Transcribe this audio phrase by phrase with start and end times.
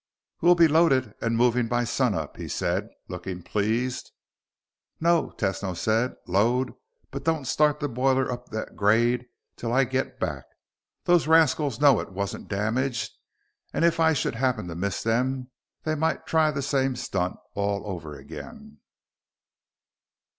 [0.41, 4.09] "We'll be loaded and moving by sun up," he said, looking pleased.
[4.99, 6.15] "No," Tesno said.
[6.25, 6.73] "Load,
[7.11, 10.45] but don't start the boiler up that grade till I get back.
[11.03, 13.11] Those rascals know it wasn't damaged,
[13.73, 15.51] and if I should happen to miss them,
[15.83, 18.79] they might try the same stunt all over again."